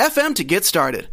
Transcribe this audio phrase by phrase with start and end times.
[0.00, 1.08] anchor.fm to get started.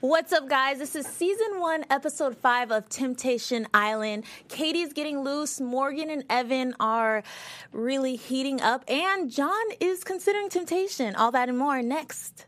[0.00, 0.78] What's up, guys?
[0.78, 4.24] This is season one, episode five of Temptation Island.
[4.48, 5.60] Katie's getting loose.
[5.60, 7.24] Morgan and Evan are
[7.72, 11.16] really heating up, and John is considering temptation.
[11.16, 12.46] All that and more next.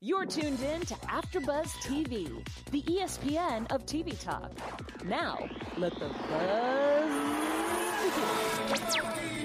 [0.00, 2.30] You're tuned in to AfterBuzz TV,
[2.70, 4.52] the ESPN of TV talk.
[5.04, 5.38] Now,
[5.76, 7.10] let the buzz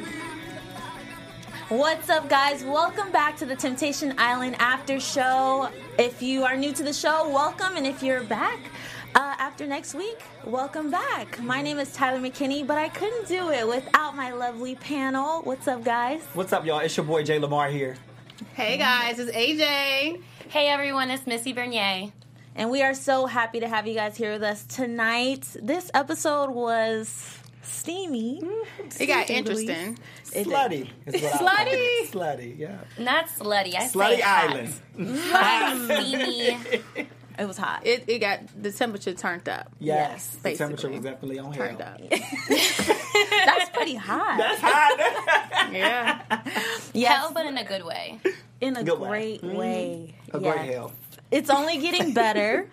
[0.08, 0.19] begin.
[1.70, 2.64] What's up, guys?
[2.64, 5.70] Welcome back to the Temptation Island After Show.
[6.00, 8.60] If you are new to the show, welcome, and if you're back
[9.14, 11.40] uh, after next week, welcome back.
[11.44, 15.44] My name is Tyler McKinney, but I couldn't do it without my lovely panel.
[15.44, 16.24] What's up, guys?
[16.34, 16.80] What's up, y'all?
[16.80, 17.98] It's your boy Jay Lamar here.
[18.56, 20.24] Hey guys, it's AJ.
[20.48, 22.12] Hey everyone, it's Missy Bernier.
[22.56, 25.46] And we are so happy to have you guys here with us tonight.
[25.62, 28.42] This episode was steamy.
[28.44, 29.70] Mm, it got to say the least.
[29.70, 29.98] interesting.
[30.34, 30.48] It did.
[30.48, 30.90] Slutty.
[31.06, 32.10] Is what I Slutty.
[32.12, 32.78] Slutty, yeah.
[32.98, 34.22] Not slutty, I Slutty say.
[34.22, 34.74] Island.
[35.32, 37.10] Hot, steamy.
[37.38, 37.86] It was hot.
[37.88, 39.72] It, it got the temperature turned up.
[39.80, 40.38] Yes.
[40.44, 41.94] The temperature was definitely on Turned hell.
[41.94, 42.02] up.
[42.50, 44.38] That's pretty hot.
[44.38, 45.72] That's hot.
[45.72, 46.22] Yeah.
[46.94, 48.20] yes, Hell, but in a good way.
[48.60, 49.08] in a Good way.
[49.08, 49.56] great mm-hmm.
[49.58, 50.16] way.
[50.34, 50.56] A Yes.
[50.56, 50.92] great hell.
[51.32, 52.68] It's only getting better.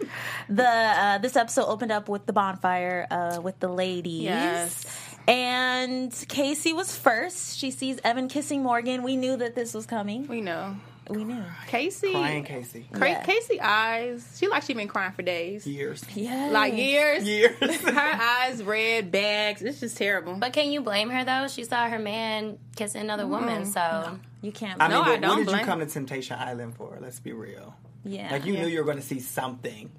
[0.48, 4.22] the uh, this episode opened up with the bonfire uh, with the ladies.
[4.22, 4.84] Yes.
[5.28, 7.58] And Casey was first.
[7.58, 9.02] She sees Evan kissing Morgan.
[9.02, 10.28] We knew that this was coming.
[10.28, 10.76] We know.
[11.10, 11.42] We knew.
[11.68, 12.10] Casey.
[12.12, 12.86] Crying Casey.
[12.92, 13.22] Cra- Yeah.
[13.22, 14.36] Casey eyes.
[14.38, 15.66] She like she been crying for days.
[15.66, 16.04] Years.
[16.14, 16.48] Yeah.
[16.52, 17.24] Like years.
[17.24, 17.56] Years.
[17.60, 19.62] Her eyes red, bags.
[19.62, 20.34] It's just terrible.
[20.34, 21.46] But can you blame her though?
[21.48, 24.80] She saw her man kiss another woman, so You can't.
[24.80, 26.96] I mean, No, but I what don't did you come to Temptation Island for?
[27.00, 27.74] Let's be real.
[28.04, 28.30] yeah.
[28.30, 29.90] Like, you knew you were going to see something.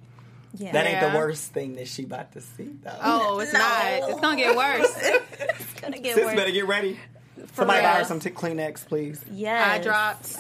[0.57, 0.71] yeah.
[0.71, 2.97] That ain't the worst thing that she about to see, though.
[3.03, 4.09] oh, it's not.
[4.09, 4.97] It's gonna get worse.
[5.59, 6.35] It's gonna get Sis worse.
[6.35, 6.97] better get ready.
[7.53, 8.05] Somebody buy her real.
[8.05, 9.23] some t- Kleenex, please.
[9.31, 9.67] Yes.
[9.67, 10.37] Eye drops.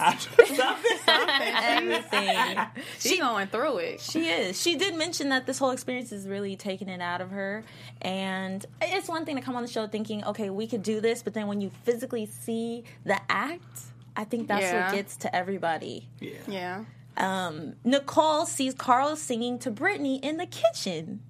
[1.07, 2.57] Everything.
[2.99, 4.01] She going through it.
[4.01, 4.59] She is.
[4.59, 7.63] She did mention that this whole experience is really taking it out of her.
[8.01, 11.21] And it's one thing to come on the show thinking, okay, we could do this,
[11.23, 13.81] but then when you physically see the act,
[14.17, 14.87] I think that's Yeah.
[14.87, 16.09] what gets to everybody.
[16.19, 16.33] Yeah.
[16.47, 16.83] Yeah.
[17.17, 21.21] Um, Nicole sees Carl singing to Brittany in the kitchen.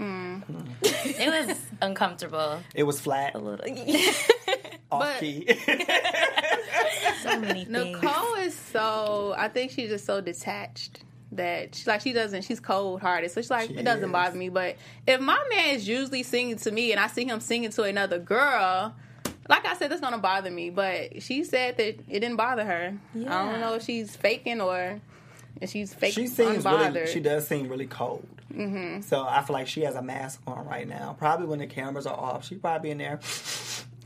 [0.00, 2.60] it was uncomfortable.
[2.74, 3.64] It was flat, A little,
[4.90, 5.46] off key.
[7.22, 7.68] so many things.
[8.02, 9.34] Nicole is so.
[9.36, 11.02] I think she's just so detached
[11.32, 12.42] that she, like she doesn't.
[12.42, 14.12] She's cold hearted, so she's like She it doesn't is.
[14.12, 14.48] bother me.
[14.48, 17.82] But if my man is usually singing to me and I see him singing to
[17.84, 18.94] another girl.
[19.48, 22.96] Like I said, that's gonna bother me, but she said that it didn't bother her.
[23.14, 23.18] I
[23.50, 25.00] don't know if she's faking or
[25.60, 26.24] if she's faking.
[26.24, 26.94] she seems unbothered.
[26.94, 27.12] really.
[27.12, 28.26] She does seem really cold.
[28.52, 29.00] Mm-hmm.
[29.02, 31.14] So I feel like she has a mask on right now.
[31.18, 33.20] Probably when the cameras are off, she probably in there.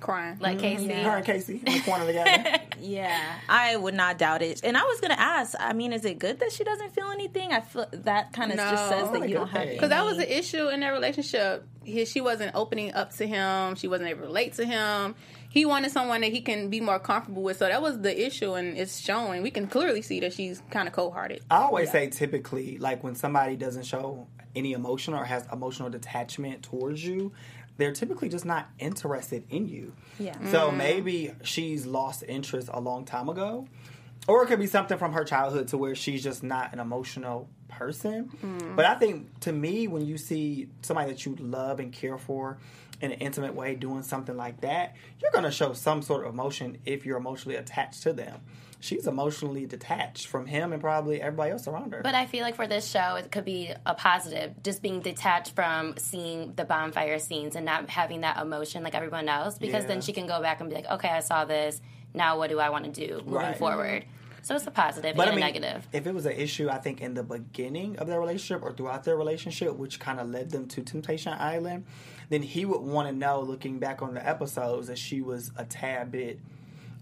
[0.00, 0.38] crying.
[0.41, 0.88] Like Casey.
[0.88, 2.60] Her and Casey in the corner together.
[2.81, 4.61] Yeah, I would not doubt it.
[4.65, 5.55] And I was gonna ask.
[5.59, 7.53] I mean, is it good that she doesn't feel anything?
[7.53, 8.71] I feel that kind of No.
[8.71, 9.72] just says that you don't good have thing.
[9.77, 11.66] Because that was any- the issue in their relationship.
[11.84, 13.75] He, she wasn't opening up to him.
[13.77, 15.15] She wasn't able to relate to him.
[15.49, 17.56] He wanted someone that he can be more comfortable with.
[17.56, 19.43] So that was the issue, and it's showing.
[19.43, 21.43] We can clearly see that she's kind of cold hearted.
[21.50, 26.62] I always say typically, like when somebody doesn't show any emotion or has emotional detachment
[26.62, 27.33] towards you,
[27.78, 29.94] they're typically just not interested in you.
[30.19, 30.34] Yeah.
[30.50, 30.77] So mm.
[30.77, 33.66] maybe she's lost interest a long time ago.
[34.27, 37.49] Or it could be something from her childhood to where she's just not an emotional
[37.69, 38.28] person.
[38.44, 38.77] Mm.
[38.77, 42.59] But I think to me, when you see somebody that you love and care for
[43.00, 46.34] in an intimate way doing something like that, you're going to show some sort of
[46.34, 48.41] emotion if you're emotionally attached to them.
[48.81, 52.00] She's emotionally detached from him and probably everybody else around her.
[52.03, 55.54] But I feel like for this show, it could be a positive, just being detached
[55.57, 59.89] from seeing the bonfire scenes and not having that emotion like everyone else, because Yeah.
[59.89, 61.80] then she can go back and be like, okay, I saw this.
[62.15, 63.57] Now, what do I want to do moving Right.
[63.57, 64.04] forward?
[64.42, 65.89] So it's a positive But and I mean, a negative.
[65.92, 69.03] if it was an issue, I think in the beginning of their relationship or throughout
[69.04, 71.84] their relationship, which kind of led them to Temptation Island,
[72.31, 75.65] then he would want to know, looking back on the episodes, that she was a
[75.65, 76.39] tad bit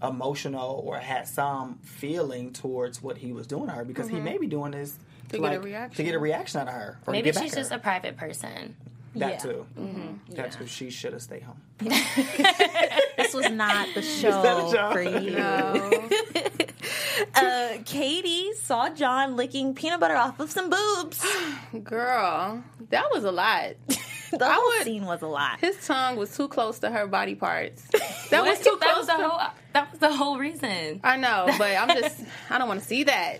[0.03, 4.37] emotional or had some feeling towards what he was doing to her because he may
[4.37, 4.97] be doing this
[5.29, 5.43] Mm-hmm.
[5.43, 5.95] To get a reaction.
[5.97, 7.81] to get a reaction out of her or Maybe get she's back just at a
[7.83, 8.77] private person.
[9.15, 9.37] that Yeah.
[9.39, 9.65] too.
[9.77, 10.35] Mm-hmm.
[10.35, 10.67] That too.
[10.67, 11.59] She should have stayed home.
[11.79, 14.89] This was not the show show.
[14.93, 15.31] for you.
[15.31, 16.09] No.
[17.35, 21.25] uh, Katie saw John licking peanut butter off of some boobs.
[21.83, 23.71] Girl, that was a lot.
[24.31, 25.59] the I whole would- scene was a lot.
[25.59, 27.83] His tongue was too close to her body parts.
[28.29, 28.97] That was too that close.
[28.97, 29.39] was the to- whole.
[29.39, 30.99] Uh, that was the whole reason.
[31.03, 32.19] I know, but I'm just.
[32.49, 33.39] I don't want to see that.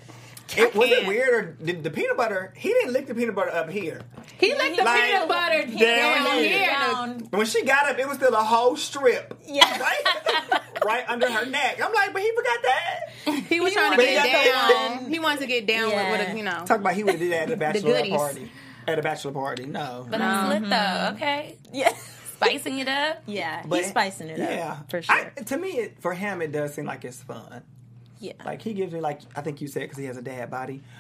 [0.55, 1.07] It, was it can't.
[1.09, 2.53] weird or did the peanut butter?
[2.55, 3.99] He didn't lick the peanut butter up here.
[4.39, 6.57] He licked the Like, peanut butter down down here.
[6.59, 6.71] here.
[6.71, 7.19] Down.
[7.31, 9.37] When she got up, it was still a whole strip.
[9.45, 9.77] Yeah.
[9.77, 11.81] Right, right under her neck.
[11.83, 13.43] I'm like, but he forgot that.
[13.49, 14.69] He was trying to get he got
[15.01, 15.09] down.
[15.11, 16.11] He wanted to get down Yeah.
[16.11, 16.63] with, with a, you know.
[16.65, 18.11] Talk about he would have did that at a bachelor goodies.
[18.15, 18.51] party.
[18.87, 20.05] At a bachelor party, no.
[20.09, 21.09] But that's lit though.
[21.15, 21.93] Okay, Yeah.
[22.35, 23.21] spicing it up.
[23.27, 25.15] Yeah, But- he's spicing it yeah, up for sure.
[25.15, 27.63] I, to me, it, for him, it does seem like it's fun.
[28.19, 30.49] yeah, Like he gives me like I think you said because he has a dad
[30.49, 30.81] body.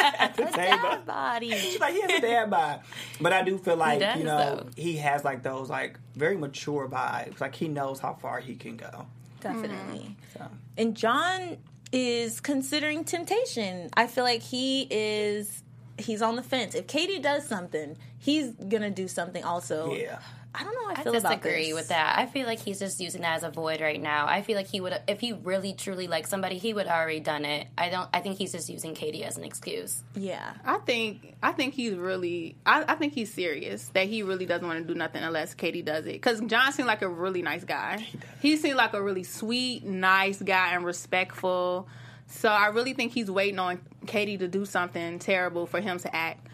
[0.00, 0.56] Uh, at the table.
[0.56, 1.50] Dad body.
[1.56, 2.80] She's like he has a dad bod,
[3.20, 4.68] but I do feel like does, you know though.
[4.76, 7.40] he has like those like very mature vibes.
[7.40, 9.06] Like he knows how far he can go.
[9.40, 10.16] Definitely.
[10.36, 10.46] So.
[10.76, 11.58] And John
[11.92, 13.90] is considering temptation.
[13.96, 15.62] I feel like he is
[15.98, 16.74] he's on the fence.
[16.74, 19.92] If Katie does something, he's gonna do something also.
[19.92, 20.18] Yeah.
[20.54, 21.74] I don't know how I I feel about disagree this.
[21.74, 22.18] with that.
[22.18, 24.26] I feel like he's just using that as a void right now.
[24.26, 27.20] I feel like he would, if he really truly liked somebody, he would have already
[27.20, 27.68] done it.
[27.76, 28.08] I don't.
[28.14, 30.02] I think he's just using Katie as an excuse.
[30.16, 30.54] Yeah.
[30.64, 34.66] I think I think he's really I, I think he's serious that he really doesn't
[34.66, 36.14] want to do nothing unless Katie does it.
[36.14, 38.06] Because John seemed like a really nice guy.
[38.40, 41.88] He, seemed like a really sweet, nice guy and respectful.
[42.28, 46.14] So I really think he's waiting on Katie to do something terrible for him to
[46.14, 46.46] act.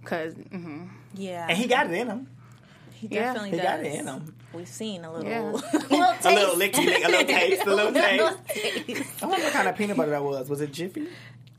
[0.00, 1.46] Because mm Yeah.
[1.48, 2.26] And he got it in him.
[2.92, 3.20] He Yeah.
[3.34, 3.64] definitely He does.
[3.66, 4.34] got it in him.
[4.54, 5.40] We've seen a little, Yeah.
[5.50, 5.62] little
[6.24, 8.36] A little licky lick, a little taste, a little taste.
[8.48, 9.22] taste.
[9.22, 10.48] I wonder what kind of peanut butter that was.
[10.48, 11.06] Was it Jiffy?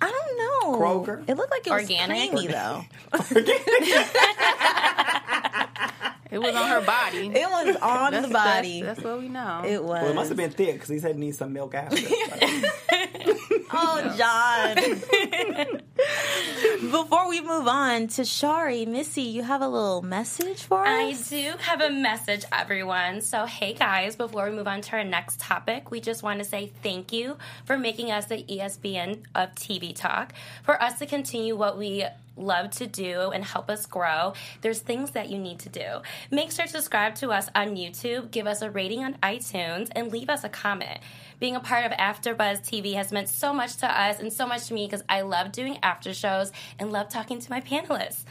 [0.01, 0.77] I don't know.
[0.79, 1.23] Kroger?
[1.29, 2.31] It looked like it was Organic?
[2.31, 2.83] creamy though.
[6.35, 7.27] it was on her body.
[7.33, 8.81] It was on That's- the body.
[8.81, 9.63] That's, that's what we know.
[9.65, 10.01] it was.
[10.01, 11.95] Well, it must have been thick because he said he needs some milk after.
[13.77, 14.75] Oh, John.
[16.91, 20.87] Before we move on to Shari, Missy, you have a little message for us?
[20.87, 23.21] I do have a message, everyone.
[23.21, 26.45] So, hey guys, before we move on to our next topic, we just want to
[26.45, 30.33] say thank you for making us the ESPN of TV Talk.
[30.63, 32.05] For us to continue what we
[32.37, 36.01] love to do and help us grow, there's things that you need to do.
[36.31, 40.11] Make sure to subscribe to us on YouTube, give us a rating on iTunes, and
[40.11, 40.99] leave us a comment.
[41.39, 44.67] Being a part of AfterBuzz TV has meant so much to us and so much
[44.67, 48.23] to me because I love doing after shows and love talking to my panelists.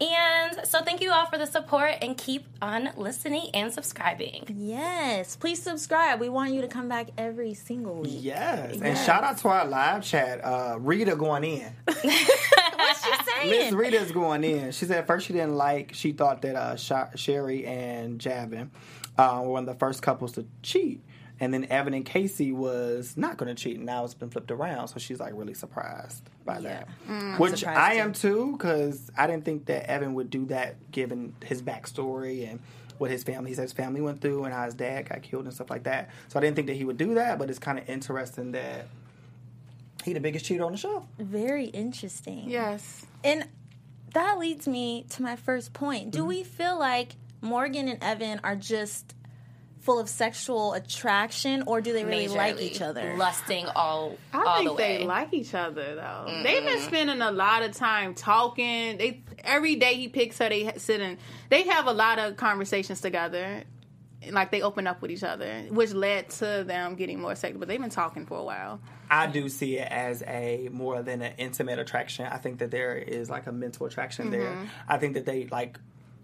[0.00, 4.46] And so, thank you all for the support and keep on listening and subscribing.
[4.56, 6.20] Yes, please subscribe.
[6.20, 8.12] We want you to come back every single week.
[8.14, 8.78] yes.
[8.80, 10.44] And shout out to our live chat.
[10.44, 11.72] Uh, Rita going in.
[11.84, 13.72] What's she Miss?
[13.72, 14.72] Rita's going in.
[14.72, 15.94] She said first she didn't like.
[15.94, 18.70] She thought that uh, Sha- Shari and Javin
[19.16, 21.02] uh, were one of the first couples to cheat,
[21.40, 23.76] and then Evan and Casey was not going to cheat.
[23.76, 26.88] And now it's been flipped around, so she's like really surprised by that.
[27.38, 31.62] Which I am too, because I didn't think that Evan would do that, given his
[31.62, 32.60] backstory and
[32.98, 35.70] what his family, his family went through, and how his dad got killed and stuff
[35.70, 36.10] like that.
[36.28, 37.38] So I didn't think that he would do that.
[37.38, 38.86] But it's kind of interesting that
[40.08, 41.06] he the biggest cheater on the show.
[41.18, 42.48] Very interesting.
[42.48, 43.06] yes.
[43.24, 43.46] And
[44.14, 46.04] that leads me to my first point.
[46.10, 46.10] Mm-hmm.
[46.22, 49.14] Do we feel like Morgan and Evan are just
[49.80, 53.14] full of sexual attraction, or do they really like each other?
[53.16, 54.98] lusting all I all think the way.
[54.98, 56.40] they like each other though.
[56.42, 58.98] They've been spending a lot of time talking.
[58.98, 61.16] They every day he picks her, they sit and
[61.48, 63.64] they have a lot of conversations together.
[64.30, 67.60] Like they open up with each other, which led to them getting more sexual.
[67.60, 68.80] But they've been talking for a while.
[69.10, 72.26] I do see it as a more than an intimate attraction.
[72.26, 74.50] I think that there is like a mental attraction there.
[74.50, 74.64] Mm-hmm.
[74.88, 75.78] I think that they like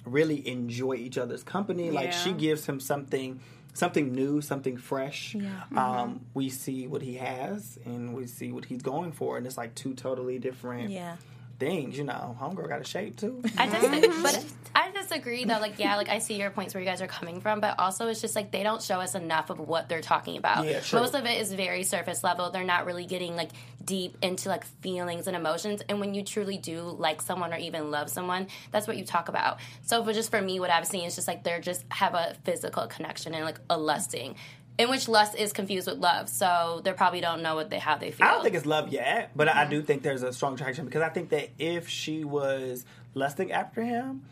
[0.04, 1.90] really enjoy each other's company.
[1.90, 2.18] Like Yeah.
[2.18, 3.40] she gives him something
[3.74, 5.34] something new, something fresh.
[5.34, 5.62] Yeah.
[5.76, 9.56] Um, we see what he has and we see what he's going for and it's
[9.56, 11.16] like two totally different Yeah.
[11.58, 12.36] Things, you know.
[12.40, 13.42] Homegirl got a shape too.
[13.58, 14.44] I just, but
[14.74, 15.58] I disagree though.
[15.58, 18.08] Like, yeah, like I see your points where you guys are coming from, but also
[18.08, 20.66] it's just like they don't show us enough of what they're talking about.
[20.66, 21.00] Yeah, true.
[21.00, 22.50] Most of it is very surface level.
[22.50, 23.50] They're not really getting like
[23.84, 25.82] deep into like feelings and emotions.
[25.88, 29.28] And when you truly do like someone or even love someone, that's what you talk
[29.28, 29.58] about.
[29.82, 32.36] So, for just for me, what I've seen is just like they're just have a
[32.44, 34.36] physical connection and like a lusting.
[34.76, 37.96] In which lust is confused with love, so they probably don't know what they how
[37.96, 38.26] they feel.
[38.26, 39.70] I don't think it's love yet, but I mm-hmm.
[39.70, 43.84] do think there's a strong attraction because I think that if she was lusting after
[43.84, 44.24] him,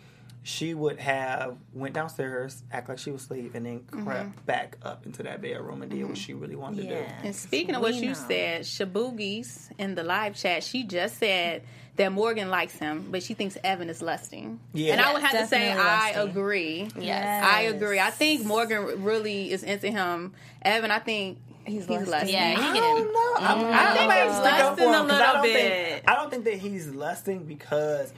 [0.42, 4.04] she would have went downstairs, act like she was asleep, and then mm-hmm.
[4.04, 6.14] crept back up into that bedroom and did what mm-hmm.
[6.14, 7.06] she really wanted to do.
[7.22, 8.14] And speaking of what We you know.
[8.14, 11.62] said, Shaboogies in the live chat, she just said
[11.96, 14.60] that Morgan likes him, but she thinks Evan is lusting.
[14.72, 14.92] Yeah.
[14.92, 16.88] And I would have to say Definitely I agree.
[16.98, 17.44] Yes.
[17.44, 18.00] I agree.
[18.00, 20.32] I think Morgan really is into him.
[20.62, 22.30] Evan, I think He's, He's less less.
[22.30, 23.34] Yeah, he I don't know.
[23.36, 23.92] I'm, I I'm mm.
[23.92, 25.92] think he's lusting for a him 'cause I little don't bit.
[25.92, 28.12] Think, I don't think that he's lusting because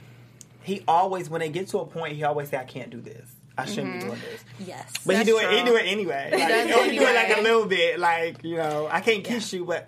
[0.63, 3.29] he always, when they get to a point, he always say, "I can't do this.
[3.55, 4.07] I shouldn't be mm-hmm.
[4.07, 4.91] doing this." yes.
[5.05, 5.59] But he That's do it.
[5.59, 6.29] He do it anyway.
[6.31, 7.99] Like, does or he do it like a little bit.
[7.99, 9.87] Like you know, I can't kiss you, but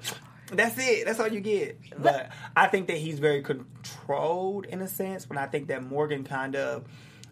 [0.52, 1.06] that's it.
[1.06, 1.80] That's all you get.
[1.98, 5.26] But I think that he's very controlled in a sense.
[5.26, 6.86] But I think that Morgan kind of,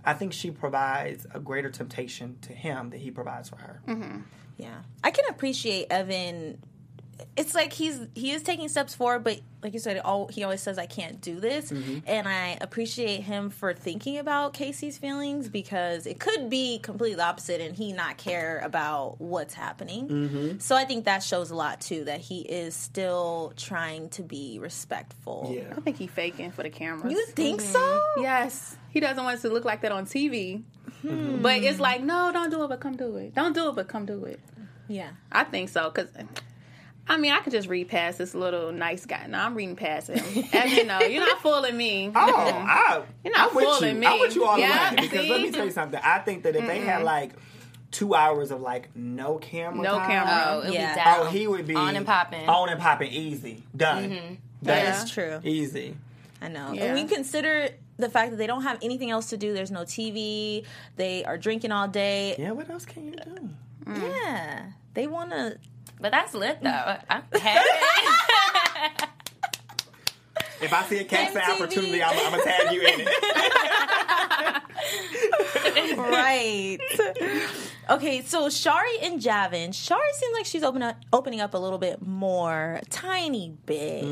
[0.03, 3.81] I think she provides a greater temptation to him than he provides for her.
[3.88, 4.19] Mm-hmm.
[4.57, 6.60] Yeah, I can appreciate Evan.
[7.38, 10.62] It's like he's he is taking steps forward, but like you said, all he always
[10.62, 12.00] says I can't do this, mm-hmm.
[12.05, 17.24] and I appreciate him for thinking about Casey's feelings because it could be completely the
[17.24, 20.07] opposite, and he not care about what's happening.
[20.07, 20.60] Mm-hmm.
[20.60, 24.60] So I think that shows a lot too that he is still trying to be
[24.60, 25.51] respectful.
[25.55, 25.74] Yeah.
[25.75, 27.12] I think he faking for the cameras.
[27.12, 27.72] you think mm-hmm.
[27.72, 28.01] so?
[28.22, 30.63] Yes, he doesn't want us to look like that on TV.
[31.01, 31.41] Hmm.
[31.41, 33.34] But it's like, no, don't do it, but come do it.
[33.34, 34.39] Don't do it, but come do it.
[34.88, 35.12] Yeah.
[35.31, 36.10] I think so because.
[37.07, 39.27] I mean, I could just read past this little nice guy.
[39.27, 40.43] No, I'm reading past him.
[40.53, 42.12] And you know, you're not fooling me.
[42.15, 44.00] Oh, I, You're not I'm fooling you.
[44.01, 44.07] me.
[44.07, 45.01] I'm with you all Yeah, the way.
[45.07, 46.00] Because let me tell you something.
[46.03, 47.33] I think that if they had like
[47.91, 50.43] two hours of like no camera, No time, camera.
[50.47, 50.95] Oh, Yeah.
[50.95, 51.27] be oh, down.
[51.27, 52.50] Oh, he would be on and popping.
[52.50, 54.03] on and popping, easy, done.
[54.09, 54.15] Mm-hmm.
[54.15, 54.38] Done.
[54.63, 54.83] Yeah.
[54.91, 55.39] That's true.
[55.43, 55.95] Easy.
[56.41, 56.74] I know.
[56.74, 56.85] Yeah.
[56.85, 59.53] And we consider the fact that they don't have anything else to do.
[59.53, 60.65] There's no TV.
[60.95, 62.35] They are drinking all day.
[62.38, 63.50] Yeah, what else can you do?
[63.88, 64.71] Yeah.
[64.95, 65.57] They want to.
[66.00, 66.70] But that's lit though.
[66.70, 67.01] Mm.
[67.10, 67.24] I'm.
[70.62, 71.56] If I see a casting MTV.
[71.56, 74.62] opportunity, I'm, I'm gonna tag you in it.
[75.98, 76.77] right.
[77.89, 79.74] okay, so Shari and Javin.
[79.74, 84.06] Shari seems like she's open up, opening up a little bit more, tiny bit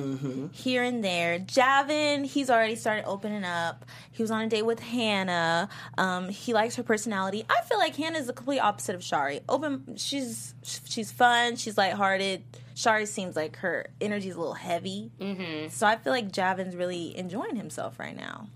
[0.51, 1.39] here and there.
[1.39, 3.86] Javin, he's already started opening up.
[4.12, 5.70] He was on a date with Hannah.
[5.98, 7.46] Um, he likes her personality.
[7.50, 9.42] I feel like Hannah is the complete opposite of Shari.
[9.50, 11.56] Open, she's she's fun.
[11.56, 12.44] She's lighthearted.
[12.75, 15.12] Shari seems like her energy's a little heavy.
[15.20, 15.70] Mm-hmm.
[15.70, 18.48] So I feel like Javin's really enjoying himself right now.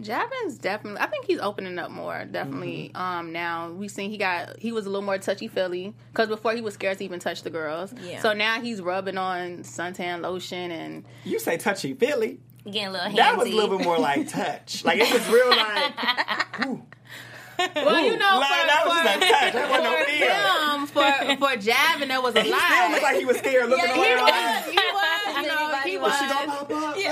[0.00, 1.00] Javin's definitely.
[1.00, 2.24] I think he's opening up more.
[2.24, 2.90] Definitely.
[2.94, 6.52] Um, now we seen he got he was a little more touchy feely because before
[6.54, 7.94] he was scared to even touch the girls.
[8.02, 8.20] Yeah.
[8.20, 12.40] So now he's rubbing on suntan lotion and You say touchy feely.
[12.64, 13.16] Getting a little handsy.
[13.16, 14.84] That was a little bit more like touch.
[14.84, 16.66] Like it was real like.
[16.66, 16.82] Ooh.
[17.74, 19.52] well, you know, Like, for, that was for, just a touch.
[19.54, 20.36] That wasn't no for feel.
[20.76, 22.44] him, for for Javin, that was a lot.
[22.44, 22.88] He still lie.
[22.90, 24.24] looked like he was scared looking he around.
[24.28, 24.64] was.
[24.66, 25.36] He was.
[25.40, 26.10] You know, he was.
[26.10, 26.96] Was she gonna pop up?
[26.96, 27.04] He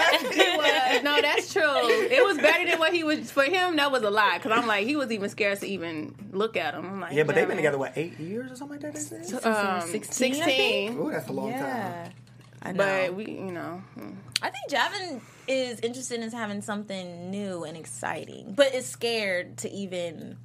[0.57, 1.03] was.
[1.03, 1.63] No, that's true.
[1.65, 3.77] It was better than what he was for him.
[3.77, 6.75] That was a lie because I'm like he was even scared to even look at
[6.75, 6.85] him.
[6.87, 9.11] I'm like, Yeah, but they've been together what eight years or something like that.
[9.11, 9.37] They say.
[9.39, 10.99] Um, 16, I 16.
[10.99, 12.03] Ooh, that's a long Yeah.
[12.05, 12.13] time.
[12.63, 12.79] I know.
[12.79, 14.15] But we, you know, mm.
[14.41, 19.71] I think Javin is interested in having something new and exciting, but is scared to
[19.71, 20.39] even.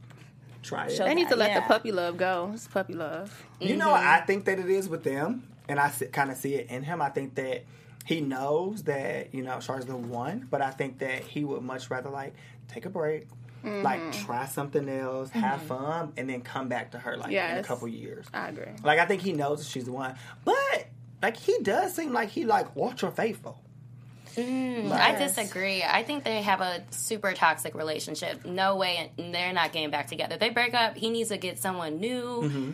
[0.62, 0.92] Try it.
[0.92, 1.62] Show they need to let Yeah.
[1.62, 2.52] the puppy love go.
[2.54, 3.46] It's puppy love.
[3.62, 6.70] You know I think that it is with them, and I kind of see it
[6.70, 7.02] in him.
[7.02, 7.64] I think that
[8.06, 11.90] he knows that you know Char's the one, but I think that he would much
[11.90, 12.34] rather like
[12.68, 13.28] take a break,
[13.64, 14.26] like mm-hmm.
[14.26, 15.68] try something else, have mm-hmm.
[15.68, 18.26] fun, and then come back to her like in a couple years.
[18.34, 18.66] I agree.
[18.84, 20.16] Like I think he knows that she's the one,
[20.46, 20.88] but
[21.22, 23.62] like he does seem like he like ultra faithful.
[24.36, 25.84] Mm, I disagree.
[25.84, 28.46] I think they have a super toxic relationship.
[28.46, 30.38] No way, and they're not getting back together.
[30.38, 30.96] They break up.
[30.96, 32.42] He needs to get someone new.
[32.44, 32.72] Mm-hmm.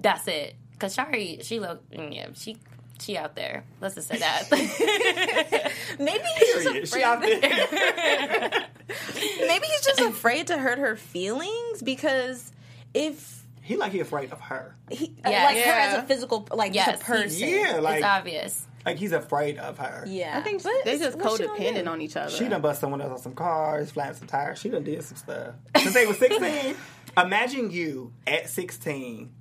[0.00, 0.54] That's it.
[0.78, 2.58] Cause Shari, she look, mm, yeah, she
[3.00, 3.64] she out there.
[3.80, 4.48] Let's just say that.
[5.98, 6.88] Maybe he's just Period.
[6.88, 7.04] She afraid.
[7.04, 8.66] out there.
[9.46, 12.52] Maybe he's just afraid to hurt her feelings because
[12.94, 14.76] if he like he afraid of her.
[14.90, 15.44] he Yeah.
[15.44, 17.48] like her as a physical like Yes, just a person.
[17.48, 18.66] Yeah, like it's obvious.
[18.84, 20.04] like he's afraid of her.
[20.06, 22.30] Yeah, I think But they're just what you gonna codependent on each other.
[22.30, 24.58] She done bust someone else on some cars, flat some tires.
[24.60, 25.54] She done did some stuff.
[25.76, 26.76] Since they was 16,
[27.16, 29.32] imagine you at 16,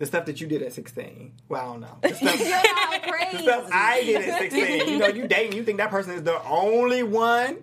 [0.00, 1.32] the stuff that you did at 16.
[1.48, 1.98] Well, I don't know.
[2.02, 3.42] The stuff, How the crazy.
[3.42, 4.88] stuff I did at 16.
[4.88, 7.58] You know, you dating, you think that person is the only one,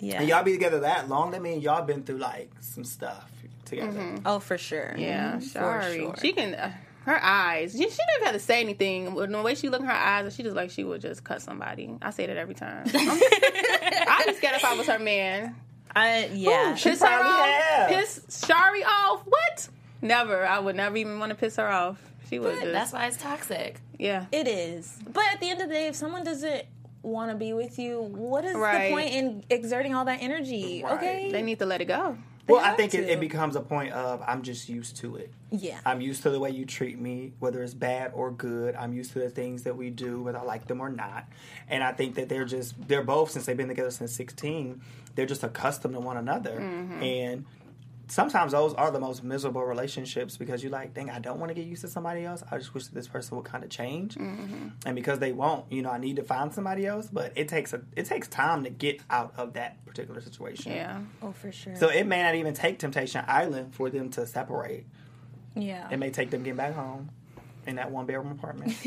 [0.00, 0.20] yeah.
[0.20, 3.30] and y'all be together that long, that means y'all been through like some stuff
[3.66, 3.92] together.
[3.92, 4.26] Mm-hmm.
[4.26, 4.94] oh, for sure.
[4.96, 5.40] yeah, mm-hmm.
[5.40, 5.98] sorry.
[5.98, 6.14] sure.
[6.20, 6.54] She can.
[6.54, 7.72] Uh, her eyes.
[7.72, 9.14] She, she didn't have to say anything.
[9.14, 11.40] With The way she look in her eyes, she just like she would just cut
[11.40, 11.94] somebody.
[12.02, 12.84] I say that every time.
[12.94, 13.20] I'm-
[14.08, 15.54] I'd be scared if I was her man.
[15.94, 16.74] I, yeah.
[16.74, 17.46] She Piss her off.
[17.46, 17.88] have.
[17.90, 19.22] Piss Shari off.
[19.24, 19.68] What?
[20.02, 20.46] Never.
[20.46, 22.00] I would never even want to piss her off.
[22.28, 22.72] She would just.
[22.72, 23.80] That's why it's toxic.
[23.98, 24.26] yeah.
[24.32, 24.98] It is.
[25.12, 26.64] But at the end of the day, if someone doesn't
[27.02, 28.88] want to be with you, what is Right.
[28.88, 30.82] the point in exerting all that energy?
[30.84, 30.92] Right.
[30.94, 31.30] Okay.
[31.32, 32.18] They need to let it go.
[32.48, 35.32] Well, I think it, it becomes a point of I'm just used to it.
[35.50, 35.80] yeah.
[35.84, 38.76] I'm used to the way you treat me, whether it's bad or good.
[38.76, 41.26] I'm used to the things that we do, whether I like them or not.
[41.68, 44.80] And I think that they're just, they're both, since they've been together since 16,
[45.16, 46.60] they're just accustomed to one another.
[46.60, 47.02] Mm-hmm.
[47.02, 47.44] And
[48.08, 51.54] sometimes those are the most miserable relationships because you're like, dang, I don't want to
[51.54, 52.42] get used to somebody else.
[52.50, 54.14] I just wish that this person would kind of change.
[54.14, 54.68] Mm-hmm.
[54.84, 57.08] And because they won't, you know, I need to find somebody else.
[57.12, 60.72] But it takes a it takes time to get out of that particular situation.
[60.72, 61.00] Yeah.
[61.22, 61.76] Oh, for sure.
[61.76, 64.86] So it may not even take Temptation Island for them to separate.
[65.54, 65.88] yeah.
[65.90, 67.10] It may take them getting back home
[67.66, 68.74] in that one bedroom apartment.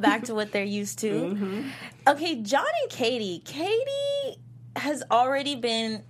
[0.00, 1.10] back to what they're used to.
[1.10, 1.68] Mm-hmm.
[2.06, 3.40] Okay, John and Katie.
[3.44, 4.21] Katie
[4.76, 6.02] has already been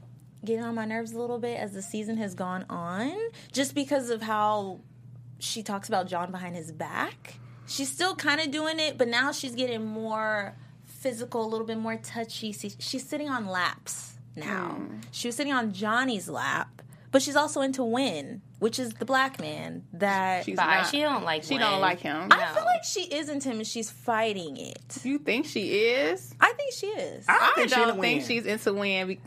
[0.44, 3.12] getting on my nerves a little bit as the season has gone on,
[3.52, 4.80] just because of how
[5.38, 7.34] she talks about John behind his back.
[7.66, 10.54] She's still kind of doing it, but now she's getting more
[10.84, 12.52] physical, a little bit more touchy.
[12.52, 14.70] She- She's sitting on laps now.
[14.78, 14.96] Hmm.
[15.10, 16.71] She was sitting on Johnny's lap,
[17.12, 20.88] but she's also into Win, which is the black man that She's not.
[20.88, 21.44] She don't like.
[21.44, 21.60] She Win.
[21.60, 22.28] don't like him.
[22.32, 24.98] I feel like she is into him and she's fighting it.
[25.04, 26.34] You think she is?
[26.40, 27.24] I think she is.
[27.28, 28.26] I I think don't the think win.
[28.26, 29.06] she's into win.
[29.08, 29.20] be-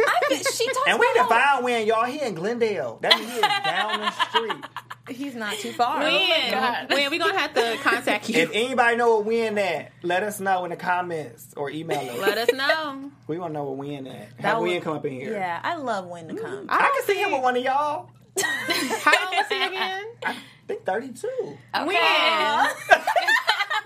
[0.00, 2.04] I think she talks And we about how define win, y'all.
[2.04, 2.98] He in Glendale.
[3.02, 4.64] That he is down the street.
[5.08, 6.00] He's not too far.
[6.00, 6.86] Win, oh God.
[6.90, 7.10] win.
[7.10, 8.40] We gonna have to contact you.
[8.40, 12.18] If anybody know what win at, let us know in the comments or email us.
[12.18, 13.10] Let us know.
[13.26, 14.14] We want to know what win at.
[14.14, 15.32] Have That win come up in here.
[15.32, 16.66] Yeah, I love when to come.
[16.68, 18.10] I can see him with one of y'all.
[18.40, 20.04] How old was he again?
[20.24, 20.36] I
[20.66, 21.28] think 32.
[21.28, 21.56] Okay.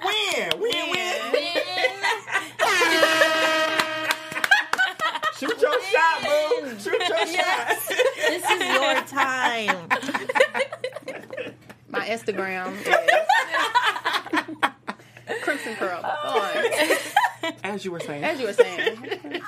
[0.05, 1.33] Win, win, win.
[5.39, 6.79] Shoot your shot, boo.
[6.79, 7.77] Shoot your shot.
[7.89, 9.89] this is your time.
[11.93, 12.73] My Instagram
[15.29, 16.01] is Crimson Curl.
[16.03, 16.99] Oh.
[17.63, 18.25] As you were saying.
[18.25, 18.99] As you were saying.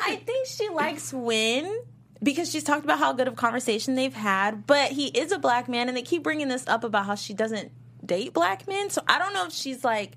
[0.00, 1.82] I think she likes Win
[2.22, 5.68] because she's talked about how good of conversation they've had, but he is a black
[5.68, 7.72] man, and they keep bringing this up about how she doesn't
[8.04, 8.90] date black men.
[8.90, 10.12] So I don't know if she's like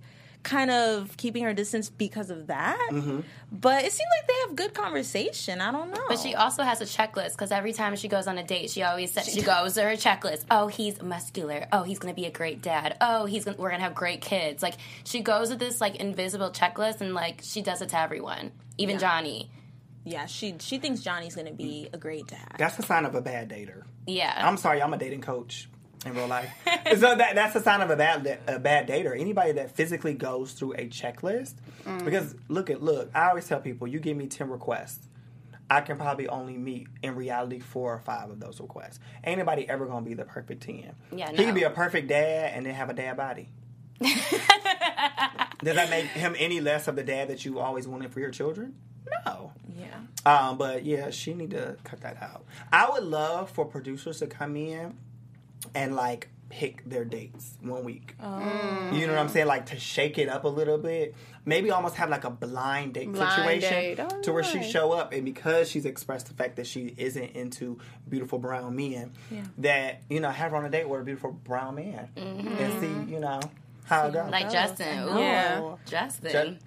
[0.47, 2.89] kind of keeping her distance because of that.
[2.91, 3.19] Mm-hmm.
[3.51, 5.61] But it seems like they have good conversation.
[5.61, 6.03] I don't know.
[6.07, 8.81] But she also has a checklist because every time she goes on a date, she
[8.83, 10.45] always says she goes to her checklist.
[10.49, 11.67] Oh, he's muscular.
[11.71, 12.97] Oh, he's gonna be a great dad.
[13.01, 14.63] Oh, he's gonna, we're gonna have great kids.
[14.63, 18.51] Like she goes with this like invisible checklist and like she does it to everyone,
[18.77, 19.51] even Johnny.
[20.05, 22.55] yeah, she she thinks Johnny's gonna be a great dad.
[22.57, 23.83] That's a sign of a bad dater.
[24.05, 25.69] Yeah, I'm sorry, I'm a dating coach
[26.05, 26.49] in real life.
[26.97, 29.19] so that that's a sign of a bad a bad dater.
[29.19, 31.55] Anybody that physically goes through a checklist.
[32.03, 35.07] Because look at look, I always tell people, you give me ten requests.
[35.69, 38.99] I can probably only meet in reality four or five of those requests.
[39.25, 40.93] Ain't nobody ever gonna be the perfect ten.
[41.11, 41.43] Yeah, He no.
[41.43, 43.49] can be a perfect dad and then have a dad body.
[43.99, 48.29] Does that make him any less of the dad that you always wanted for your
[48.31, 48.75] children?
[49.25, 49.51] No.
[49.75, 49.97] Yeah.
[50.25, 52.45] Um, but yeah, she need to cut that out.
[52.71, 54.97] I would love for producers to come in
[55.75, 58.15] and like pick their dates one week.
[58.21, 59.47] You know what I'm saying?
[59.47, 61.13] Like to shake it up a little bit.
[61.45, 63.99] Maybe almost have like a blind date Blind situation date.
[63.99, 67.31] Oh, to where she show up and because she's expressed the fact that she isn't
[67.35, 69.11] into beautiful brown men,
[69.57, 73.13] that you know have her on a date with a beautiful brown man and see
[73.13, 73.39] you know
[73.85, 74.29] how it goes.
[74.31, 75.03] like Justin.
[75.03, 75.75] Ooh, Yeah.
[75.85, 76.59] Justin.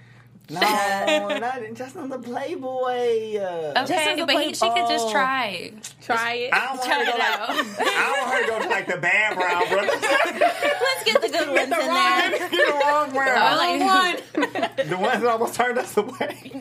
[0.52, 3.36] no, not just on the Playboy.
[3.38, 5.72] Uh, Okay, the but he, she could just try.
[6.02, 6.52] Try it.
[6.52, 7.50] I don't want Try her to it go like out.
[7.50, 10.02] I don't want her to go to like the bad brown brothers.
[10.02, 12.30] Let's get the good ones in there.
[12.30, 13.56] Get the wrong brown.
[13.56, 14.32] like-
[14.88, 16.52] the ones that almost turned us away.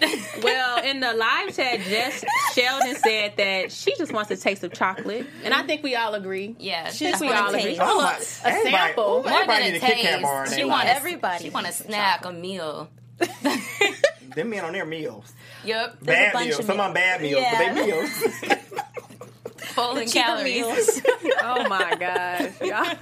[0.43, 2.23] Well, in the live chat, Jess
[2.53, 6.13] Sheldon said that she just wants a taste of chocolate, and I think we all
[6.13, 6.55] agree.
[6.59, 7.71] Yeah, She that's just we what wanna all it agree.
[7.71, 7.81] taste.
[7.83, 8.15] Oh, my-
[8.49, 9.03] a sample.
[9.03, 10.53] ooh, More than Everybody a need a Kit Kat taste.
[10.53, 10.87] She their want.
[10.87, 12.89] Everybody She want a needs some snack, a meal.
[14.35, 15.31] Them men on their meals.
[15.65, 16.59] Yep, a Bad bunch meals.
[16.59, 17.57] of Some on bad meals, Yeah.
[17.57, 18.09] but they meals.
[19.73, 20.45] full in cheaper calories.
[20.65, 21.01] meals.
[21.41, 22.97] Oh my gosh, y'all.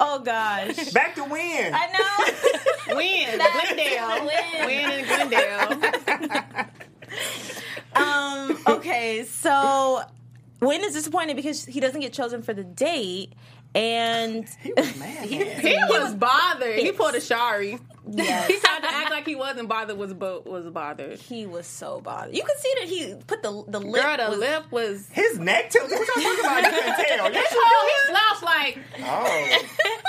[0.00, 0.90] oh gosh.
[0.92, 1.74] Back to win.
[1.74, 1.86] I
[2.88, 2.96] know.
[2.96, 3.38] Win, Win.
[3.38, 4.26] Glendale.
[4.66, 6.66] Win in Glendale.
[7.94, 10.02] Um, okay, so
[10.60, 13.32] Win is disappointed because he doesn't get chosen for the date,
[13.74, 15.30] and he was mad.
[15.30, 15.60] man.
[15.60, 16.78] He was bothered.
[16.78, 17.78] He pulled a Shari.
[18.08, 19.96] Yes, He tried to act like he wasn't bothered.
[19.98, 21.18] Was bo- was bothered.
[21.18, 22.34] he was so bothered.
[22.34, 24.02] You can see that he put the the lip.
[24.02, 25.08] Girl, the was- lip was.
[25.12, 25.80] His neck too.
[25.80, 26.62] What y'all talking about?
[26.62, 27.32] You can tell.
[27.32, 28.78] Yes, Oh, he slouched like.
[29.02, 29.58] Oh.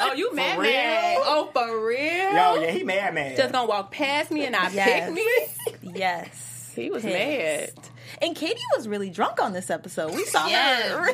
[0.04, 0.72] Oh, you mad real?
[0.72, 1.18] mad?
[1.22, 1.98] Oh, for real?
[2.00, 3.36] Yo, yeah, he mad, man.
[3.38, 5.06] Just gonna walk past me and not Yes.
[5.06, 5.94] pick me?
[6.00, 7.76] Yes, He was Pissed.
[7.78, 7.90] mad.
[8.22, 10.14] And Katie was really drunk on this episode.
[10.16, 10.90] We saw Yes.
[10.92, 11.14] her.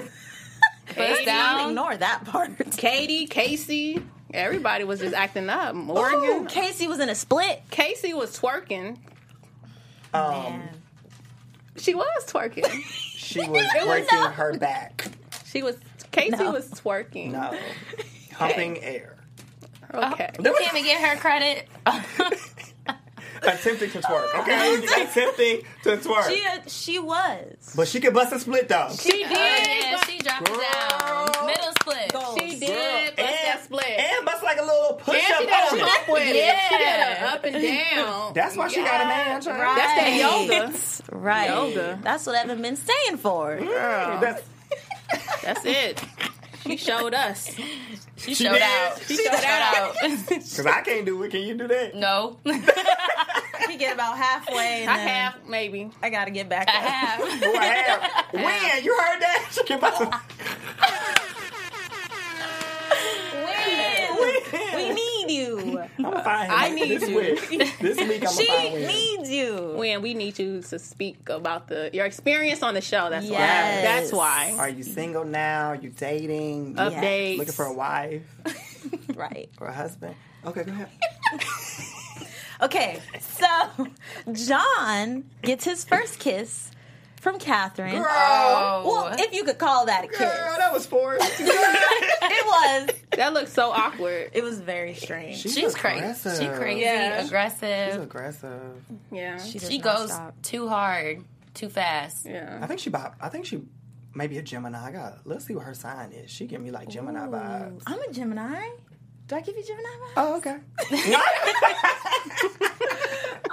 [0.94, 1.70] Face down.
[1.72, 2.52] Ignore that part.
[2.78, 4.02] Katie, Casey,
[4.34, 5.76] everybody was just acting up.
[5.76, 7.62] Ooh, Casey was in a split.
[7.72, 8.98] Casey was twerking.
[10.14, 10.64] um,
[11.78, 12.66] She was twerking.
[12.86, 15.08] she was breaking her back.
[15.46, 15.78] She was.
[16.12, 16.52] Casey No.
[16.52, 17.32] was twerking.
[17.32, 17.58] No.
[18.34, 19.18] Humping air.
[19.94, 20.30] Okay.
[20.40, 21.68] You can't even give her credit.
[23.42, 24.40] attempting to twerk.
[24.42, 26.30] Okay, attempting to twerk.
[26.30, 27.74] She uh, she was.
[27.76, 28.90] but she could bust a split though.
[29.00, 29.38] She Oh, did.
[29.38, 31.46] yeah, she dropped it down.
[31.46, 32.12] Middle split.
[32.52, 33.16] She did.
[33.16, 33.27] Bust
[34.98, 36.12] push And she up did a on it.
[36.12, 36.36] with.
[36.36, 36.60] Yeah.
[36.70, 38.34] She did a up and down.
[38.34, 39.36] That's why she got a man.
[39.46, 39.76] Right.
[39.76, 41.18] That's that yoga.
[41.18, 41.50] Right.
[41.50, 42.00] Yoga.
[42.04, 43.58] That's what Evan been staying for.
[43.58, 44.44] Girl, mm, That's,
[45.42, 46.04] that's it.
[46.64, 47.56] She showed us.
[48.18, 48.62] She, She showed did.
[48.64, 49.02] out.
[49.08, 49.96] She showed out.
[50.28, 51.32] Cause I can't do it.
[51.32, 51.96] Can you do that?
[51.96, 52.38] no.
[53.68, 55.92] He get about halfway and I have maybe.
[56.02, 56.84] I gotta get back I up.
[56.84, 57.20] have.
[57.44, 58.34] Oh, I have.
[58.34, 59.50] When you heard that?
[65.38, 65.80] You.
[65.98, 67.16] I'm gonna find him I need this you.
[67.18, 67.80] week.
[67.80, 68.88] This week I'm She gonna find him.
[68.88, 69.74] needs you.
[69.78, 73.10] When we need you to speak about the your experience on the show.
[73.10, 73.38] That's why.
[73.38, 74.56] That's why.
[74.58, 75.68] Are you single now?
[75.70, 76.70] Are you dating?
[76.70, 77.38] You Updates.
[77.38, 78.24] Looking for a wife
[79.16, 79.50] Right.
[79.60, 80.16] or a husband?
[80.46, 80.90] Okay, go ahead.
[82.62, 83.88] Okay, so
[84.34, 86.72] John gets his first kiss
[87.22, 87.96] from Catherine.
[87.96, 88.04] Girl,
[88.86, 90.20] Well, if you could call that a kiss.
[90.20, 91.34] girl, that was forced.
[92.30, 92.96] It was.
[93.16, 94.32] That looks so awkward.
[94.34, 95.38] It was very strange.
[95.38, 96.00] She's crazy.
[96.00, 96.38] aggressive.
[96.42, 97.20] She crazy, Yeah.
[97.20, 98.02] She's aggressive.
[98.04, 98.62] aggressive.
[99.12, 99.38] Yeah.
[99.38, 100.34] She, She goes stop.
[100.42, 102.26] too hard, too fast.
[102.26, 102.60] Yeah.
[102.62, 103.16] I think she bop.
[103.22, 103.62] I think she
[104.14, 104.88] maybe a Gemini.
[104.88, 105.20] I got.
[105.26, 106.30] Let's see what her sign is.
[106.30, 107.84] She give me like Gemini vibes.
[107.88, 108.70] I'm a Gemini.
[109.28, 110.14] Do I give you Gemini vibes?
[110.18, 110.58] Oh, okay.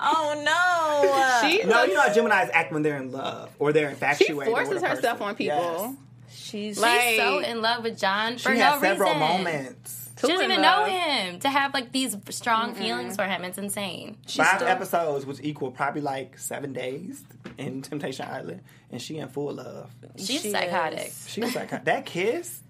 [0.04, 1.48] Oh no.
[1.48, 4.26] She no, looks- you know how Geminis act when they're in love or they're infatuated.
[4.26, 4.54] she infatuated.
[4.66, 5.56] forces with a herself on people.
[5.56, 6.38] Yes.
[6.38, 9.20] she's Like- She's so in love with John for She no has several reason.
[9.20, 10.00] moments.
[10.20, 13.44] She doesn't in even know him to have like these strong feelings for him.
[13.44, 14.16] It's insane.
[14.26, 17.24] Five still- episodes was equal probably like seven days
[17.58, 19.90] in Temptation Island, and she in full love.
[20.16, 21.08] She's She psychotic.
[21.08, 21.26] is.
[21.28, 22.60] She was like that kiss.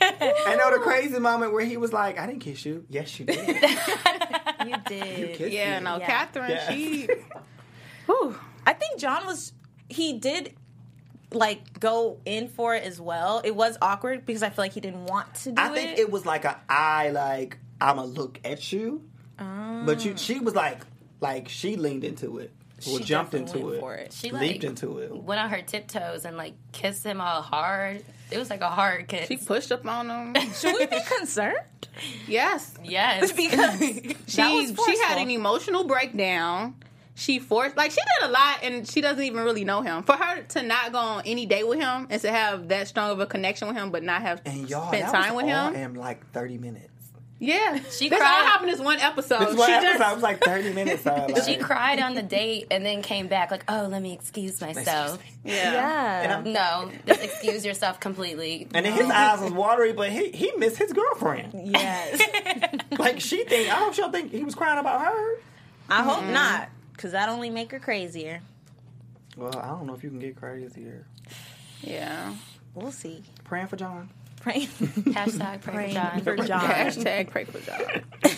[0.00, 3.26] I know the crazy moment where he was like, "I didn't kiss you." Yes, you
[3.26, 3.38] did.
[4.64, 5.34] You did.
[5.36, 5.84] kissed Yeah, me.
[5.84, 6.06] no, Yeah.
[6.06, 6.70] Catherine, Yeah.
[6.72, 7.08] she.
[8.06, 8.36] Whew.
[8.64, 9.52] I think John was
[9.88, 10.54] he did
[11.32, 13.40] like go in for it as well.
[13.44, 15.64] It was awkward because I feel like he didn't want to do it.
[15.64, 19.02] I think it was like a I like I'ma look at you,
[19.40, 19.82] oh.
[19.84, 20.82] but you she was like
[21.20, 22.52] like she leaned into it,
[22.86, 24.12] or She jumped into went it, for it.
[24.12, 25.12] She leaped like into it.
[25.12, 28.04] went on her tiptoes and like kissed him all hard.
[28.32, 29.28] It was like a hard kiss.
[29.28, 30.52] She pushed up on him.
[30.54, 31.56] Should we be concerned?
[32.26, 32.74] yes.
[32.82, 33.78] yes, Because
[34.26, 36.74] She she had an emotional breakdown.
[37.14, 40.02] She forced like she did a lot and she doesn't even really know him.
[40.02, 43.10] For her to not go on any date with him and to have that strong
[43.10, 45.54] of a connection with him but not have And y'all, spent that time was with
[45.54, 45.92] all him.
[45.92, 46.88] in like thirty minutes.
[47.44, 47.74] Yeah.
[47.90, 48.44] She This all cried.
[48.44, 49.40] happened this one episode.
[49.48, 51.02] This one she episode just- was like thirty minutes.
[51.02, 54.12] So like, she cried on the date and then came back like, "Oh, let me
[54.12, 56.22] excuse myself." yeah.
[56.22, 56.42] Yeah.
[56.46, 58.68] No, just excuse yourself completely.
[58.72, 61.50] And then his eyes was watery, but he he missed his girlfriend.
[61.54, 62.20] yes.
[62.98, 65.34] Like she think I hope she'll think he was crying about her.
[65.90, 68.40] I hope not, because that only make her crazier.
[69.36, 71.06] Well, I don't know if you can get crazier.
[71.82, 72.34] Yeah.
[72.74, 73.24] We'll see.
[73.44, 74.08] Praying for John.
[74.42, 76.20] Praying, Hashtag pray praying for John.
[76.24, 76.60] for John.
[76.68, 77.80] Hashtag pray for John.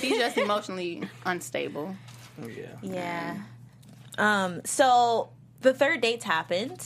[0.01, 1.97] He's just emotionally unstable.
[2.43, 2.67] Oh, yeah.
[2.83, 3.37] Yeah.
[4.19, 4.61] Um.
[4.65, 5.31] So
[5.63, 6.85] the third dates happened,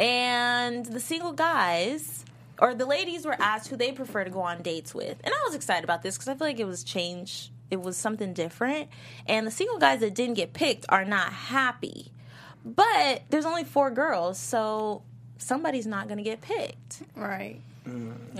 [0.00, 2.24] and the single guys
[2.58, 5.38] or the ladies were asked who they prefer to go on dates with, and I
[5.46, 7.50] was excited about this because I feel like it was change.
[7.70, 8.88] It was something different,
[9.26, 12.10] and the single guys that didn't get picked are not happy.
[12.64, 15.02] But there's only four girls, so
[15.38, 17.02] somebody's not going to get picked.
[17.14, 17.60] Right.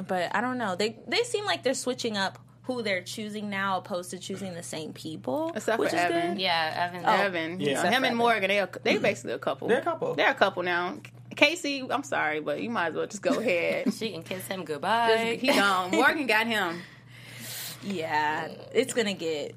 [0.07, 0.77] But I don't know.
[0.77, 4.63] They they seem like they're switching up who they're choosing now, opposed to choosing the
[4.63, 6.33] same people, Except which for is Evan.
[6.33, 6.41] good.
[6.41, 7.05] Yeah, Evan.
[7.05, 7.61] Evan.
[7.61, 7.71] Yeah.
[7.85, 7.91] Yeah.
[7.91, 9.69] him and Morgan, they are, they basically a couple.
[9.69, 10.15] They're a couple.
[10.17, 10.97] They're a couple now.
[11.37, 13.93] Casey, I'm sorry, but you might as well just go ahead.
[13.99, 15.39] She can kiss him goodbye.
[15.41, 15.91] he gone.
[15.93, 16.81] Morgan got him.
[17.85, 19.55] Yeah, it's gonna get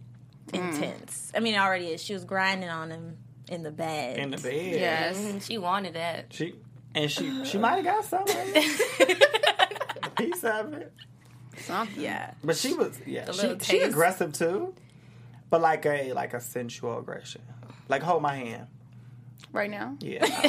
[0.54, 1.32] intense.
[1.36, 2.04] I mean, it already is.
[2.04, 4.18] She was grinding on him in the bed.
[4.20, 4.80] In the bed.
[4.80, 5.18] Yes.
[5.18, 6.28] Mhm, she wanted it.
[6.30, 6.54] She
[6.94, 9.24] and she she might have got some of it.
[9.60, 9.69] a
[10.20, 10.94] piece of it.
[11.66, 12.02] Something.
[12.04, 13.32] yeah, But she was yeah.
[13.32, 14.74] She, little she aggressive too.
[15.50, 17.42] But like a like a sensual aggression.
[17.90, 18.68] Like hold my hand.
[19.52, 19.96] Right now.
[20.00, 20.26] Yeah.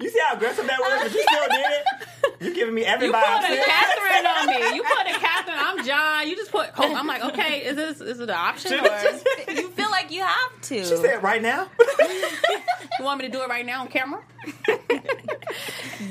[0.00, 1.84] you see how aggressive that was, but you still did it.
[2.40, 3.40] You giving me every You vibe.
[3.40, 3.62] put a.
[3.64, 4.74] Catherine on me.
[4.76, 5.56] You put a Catherine.
[5.60, 6.28] I'm John.
[6.28, 6.70] You just put.
[6.76, 7.64] Oh, I'm like, okay.
[7.64, 10.84] Is this is it an option or you feel like you have to.
[10.84, 11.68] She said right now.
[12.98, 14.20] you want me to do it right now on camera?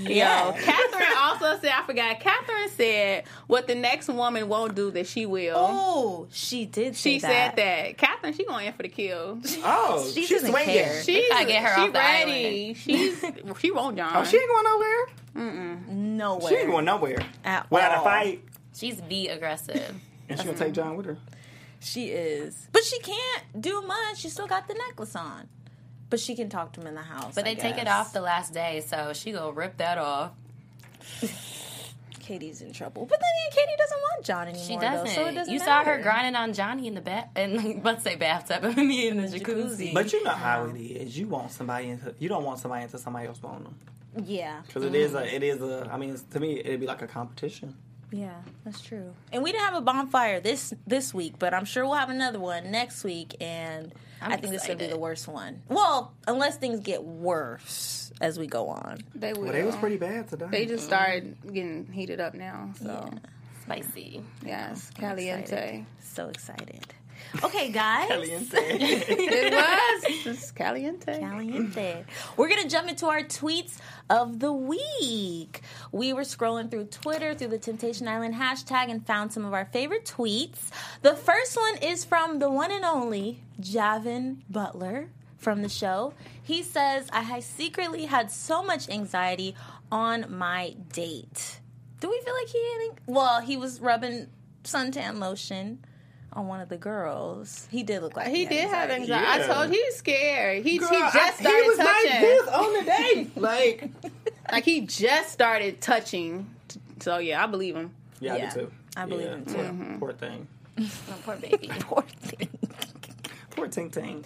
[0.08, 0.48] yeah.
[0.48, 1.72] Yo, Catherine also said.
[1.76, 2.20] I forgot.
[2.20, 5.56] Catherine said what the next woman won't do that she will.
[5.58, 6.96] Oh, she did.
[6.96, 7.98] Say she said that.
[7.98, 9.40] Catherine, she going in for the kill.
[9.64, 10.74] Oh, She she's doesn't swinging.
[10.76, 11.04] care.
[11.04, 12.74] She's gotta get her she off the ready.
[12.74, 13.26] She's
[13.60, 14.12] she won't John.
[14.16, 15.08] Oh, she ain't going nowhere.
[15.36, 15.88] Mm-mm.
[15.88, 16.50] Nowhere.
[16.50, 17.20] She ain't going nowhere.
[17.44, 18.02] At Without all.
[18.02, 18.44] a fight.
[18.76, 19.96] She's be aggressive.
[20.30, 21.18] And she gonna take John with her.
[21.80, 24.18] She is, but she can't do much.
[24.18, 25.48] She still got the necklace on,
[26.12, 27.34] but she can talk to him in the house.
[27.34, 30.34] But I they take it off the last day, so she gonna rip that off.
[32.19, 33.08] Katie's in trouble.
[33.08, 34.65] But then again, Katie doesn't want John anymore.
[34.65, 35.15] She though, doesn't.
[35.15, 38.15] so it doesn't you saw her grinding on Johnny in the bath, and let's say
[38.15, 39.93] bathtub, I mean in the jacuzzi.
[39.93, 40.76] But you know how uh-huh.
[40.76, 41.17] it is.
[41.17, 42.13] You want somebody into.
[42.19, 43.76] You don't want somebody into somebody else want them
[44.26, 45.21] Yeah, because it is a.
[45.21, 45.36] Mm-hmm.
[45.36, 45.89] It is a.
[45.91, 47.76] I mean, to me, it'd be like a competition.
[48.12, 49.13] Yeah, that's true.
[49.32, 52.39] And we didn't have a bonfire this this week, but I'm sure we'll have another
[52.39, 53.36] one next week.
[53.39, 55.62] And I'm I think this is gonna be the worst one.
[55.69, 59.00] Well, unless things get worse as we go on.
[59.15, 59.45] They will.
[59.45, 60.47] But it was pretty bad today.
[60.52, 60.88] They just mm.
[60.88, 62.71] started getting heated up now.
[62.82, 63.10] So
[63.63, 64.24] Spicy.
[64.45, 65.41] yes, caliente.
[65.41, 65.86] Excited.
[66.02, 66.93] So excited.
[67.44, 68.08] Okay, guys.
[68.10, 68.58] Caliente.
[68.58, 71.20] it was just caliente.
[71.20, 72.04] Caliente.
[72.38, 73.78] We're gonna jump into our tweets
[74.10, 75.62] of the week.
[75.92, 79.66] We were scrolling through Twitter through the Temptation Island hashtag and found some of our
[79.66, 80.70] favorite tweets.
[81.02, 86.14] The first one is from the one and only Javin Butler from the show.
[86.44, 89.56] He says, I secretly had so much anxiety
[89.92, 91.60] on my date.
[92.00, 93.00] Do we feel like he had?
[93.06, 94.28] Well, he was rubbing
[94.64, 95.84] suntan lotion
[96.34, 97.67] on one of the girls.
[97.72, 99.13] He did look like He had did have anxiety.
[99.26, 99.39] anxiety.
[99.44, 99.54] Yeah.
[99.54, 100.63] I told you he's scared.
[100.63, 102.12] He, Girl, he I- just started he was touching.
[102.12, 103.89] like this on the day, Like,
[104.52, 106.50] Like he just started touching.
[107.00, 107.91] So yeah, I believe him.
[108.20, 108.72] yeah, Yeah, I do too.
[108.98, 109.98] I believe Yeah, him, too.
[110.00, 110.48] Poor, poor thing.
[110.80, 110.89] Oh,
[111.26, 111.70] poor baby.
[111.82, 112.50] Poor thing.
[113.52, 114.24] Poor Ting Ting.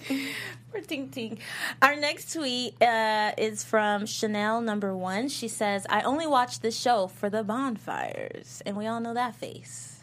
[0.71, 1.39] Poor ting ting.
[1.81, 5.29] Our next tweet uh, is from Chanel number one.
[5.29, 8.61] She says, I only watch this show for the bonfires.
[8.65, 9.94] And we all know that face.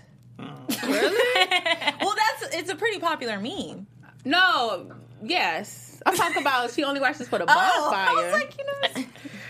[0.87, 1.49] Really?
[2.01, 3.87] Well, that's it's a pretty popular meme.
[4.25, 4.93] no.
[5.25, 6.03] Yes.
[6.05, 8.09] I'm talking about she only watches for the Oh, bonfire.
[8.09, 9.05] I was like, you know,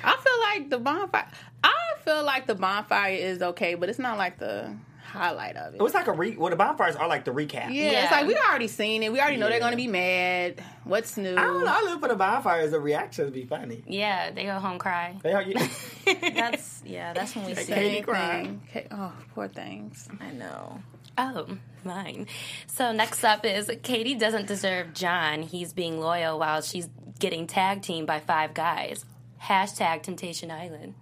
[0.04, 1.26] I feel like the bonfire.
[1.64, 1.72] I
[2.04, 4.76] feel like the bonfire is okay, but it's not like the
[5.12, 5.76] highlight of it.
[5.76, 6.36] It was like a re.
[6.36, 7.72] Well, the bonfires are like the recap.
[7.72, 8.02] yeah, Yeah.
[8.04, 9.12] it's like we already seen it.
[9.12, 10.62] We already know they're going to be mad.
[10.84, 11.32] What's new?
[11.32, 11.72] I don't know.
[11.72, 12.70] I live for the bonfires.
[12.72, 13.82] The reactions be funny.
[13.86, 15.16] Yeah, they go home cry.
[15.22, 15.68] They are, yeah.
[16.34, 17.74] that's yeah, that's when we Katie say.
[17.94, 18.60] Same cried.
[18.72, 18.86] thing.
[18.90, 20.08] Oh, poor things.
[20.20, 20.80] I know.
[21.18, 21.46] Oh,
[21.84, 22.26] mine.
[22.66, 25.42] So next up is Katie doesn't deserve John.
[25.42, 29.04] He's being loyal while she's getting tag teamed by five guys.
[29.42, 30.94] Hashtag Temptation Island.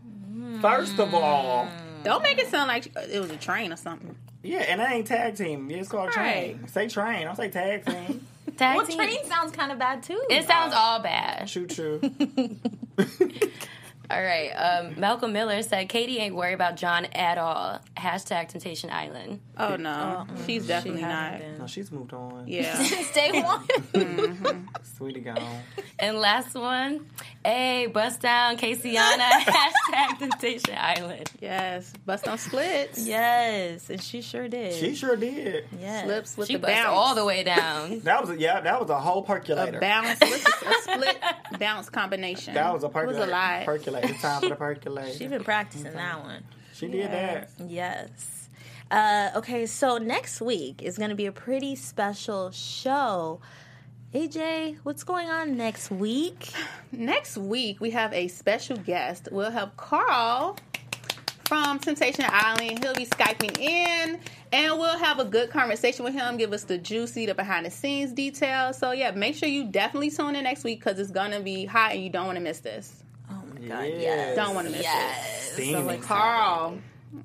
[0.61, 1.90] First of all, hmm.
[2.05, 4.15] Don't make it sound like it was a train or something.
[4.43, 5.71] yeah, and that ain't tag team.
[5.71, 6.55] It's called Right.
[6.57, 6.69] train.
[6.69, 7.25] Say train.
[7.27, 8.27] Don't say tag team.
[8.57, 8.97] Tag Well, team.
[8.99, 10.23] train sounds kind of bad too.
[10.31, 11.47] It sounds all bad.
[11.47, 12.01] Choo choo.
[14.11, 14.51] All right.
[14.51, 17.79] Um, Malcolm Miller said Katie ain't worried about John at all.
[17.97, 19.41] Hashtag Temptation Island.
[19.57, 21.39] Oh no, she's definitely She not.
[21.39, 21.59] been.
[21.59, 22.45] No, she's moved on.
[22.49, 22.75] Yeah.
[22.83, 23.41] Stay
[23.95, 24.69] one.
[24.83, 25.39] Sweetie gone.
[26.03, 27.05] And last one,
[27.45, 29.19] hey, bust down Caseyana.
[29.19, 31.31] Hashtag Temptation Island.
[31.43, 31.93] yes.
[32.07, 33.07] Bust on splits.
[33.07, 34.73] yes, and she sure did.
[34.73, 35.67] She sure did.
[35.79, 36.05] yes.
[36.07, 36.89] Slips with She the bust bounce.
[36.89, 38.01] all the way down.
[38.01, 38.61] That was a, yeah.
[38.63, 39.77] That was a whole percolator.
[39.77, 39.81] A percolator.
[39.81, 41.19] bounce with a split
[41.59, 42.55] bounce combination.
[42.55, 43.25] that was a percolator.
[43.25, 43.27] It percolator.
[43.27, 43.63] was a lie.
[43.67, 44.00] Percolator.
[44.05, 45.17] It's time for the percolator.
[45.17, 46.45] She's been practicing that one.
[46.75, 47.51] she did that.
[47.67, 48.49] Yes.
[48.91, 53.41] Uh, okay, so next week is going to be a pretty special show.
[54.13, 56.51] AJ, what's going on next week?
[56.93, 59.29] Next week we have a special guest.
[59.31, 60.57] We'll have Carl
[61.45, 62.83] from Temptation Island.
[62.83, 64.19] He'll be skyping in,
[64.53, 66.37] and we'll have a good conversation with him.
[66.37, 68.77] Give us the juicy, the behind the scenes details.
[68.79, 71.93] So yeah, make sure you definitely tune in next week because it's gonna be hot,
[71.93, 73.00] and you don't want to miss this.
[73.61, 74.01] My God, Yes.
[74.03, 74.37] yes.
[74.37, 75.53] Don't want to miss Yes.
[75.53, 75.87] Steaming.
[75.87, 76.05] this.
[76.07, 76.79] Carl,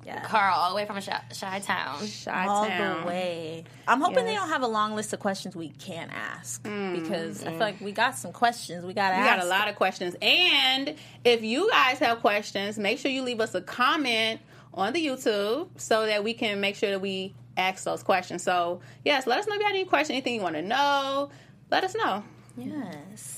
[0.04, 0.26] yes.
[0.26, 1.96] Carl, all the way from Chi-town.
[2.00, 3.00] All Chi-town.
[3.02, 3.64] the way.
[3.88, 7.50] I'm hoping they don't have a long list of questions we can't ask because I
[7.50, 9.76] feel like we got some questions we got to Mm, We got a lot of
[9.76, 10.16] questions.
[10.20, 10.94] And
[11.24, 14.40] if you guys have questions, make sure you leave us a comment
[14.74, 18.42] on the YouTube so that we can make sure that we ask those questions.
[18.42, 21.30] So, yes, let us know if you have any questions, anything you want to know.
[21.70, 22.22] Let us know.
[22.58, 23.35] Yes.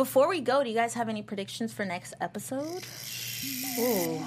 [0.00, 2.86] Before we go, do you guys have any predictions for next episode?
[3.78, 4.22] Ooh.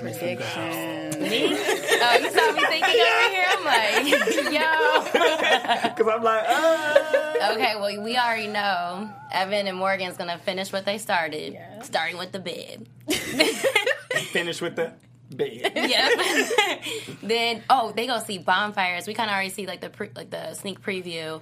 [0.00, 1.16] Predictions.
[1.18, 1.46] Me?
[1.46, 3.44] Oh, you saw me thinking over here?
[3.52, 5.90] I'm like, yo.
[5.94, 7.52] Because I'm like, uh.
[7.52, 12.18] Okay, well, we already know Evan and Morgan's going to finish what they started, starting
[12.18, 12.88] with the bed.
[14.32, 14.92] Finish with the
[15.30, 15.70] bed.
[15.72, 16.82] Yep.
[17.22, 19.06] then, oh, they gonna see bonfires.
[19.06, 21.40] We kind of already see like the pre- like the sneak preview.